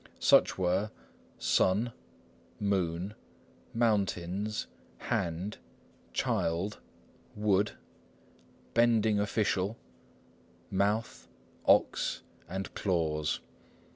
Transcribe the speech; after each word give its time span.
Such 0.17 0.57
were 0.57 0.89
[Illustration: 1.37 1.37
Sun, 1.37 1.93
moon, 2.59 3.13
mountains, 3.71 4.65
hand, 4.97 5.59
child, 6.11 6.79
wood, 7.35 7.73
bending 8.73 9.19
official, 9.19 9.77
mouth, 10.71 11.27
ox, 11.67 12.23
and 12.49 12.73
claws. 12.73 13.41